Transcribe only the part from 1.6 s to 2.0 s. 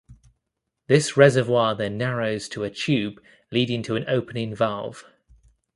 then